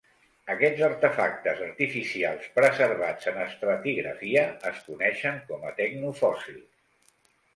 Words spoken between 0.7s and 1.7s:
artefactes